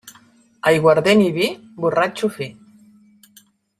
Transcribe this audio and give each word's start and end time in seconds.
Aiguardent 0.71 1.21
i 1.25 1.29
vi, 1.35 1.45
borratxo 1.85 2.31
fi. 2.39 2.49